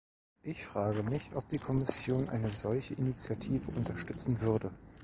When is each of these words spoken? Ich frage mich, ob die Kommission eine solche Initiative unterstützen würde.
Ich 0.41 0.65
frage 0.65 1.03
mich, 1.03 1.21
ob 1.35 1.47
die 1.49 1.59
Kommission 1.59 2.27
eine 2.29 2.49
solche 2.49 2.95
Initiative 2.95 3.69
unterstützen 3.73 4.41
würde. 4.41 4.71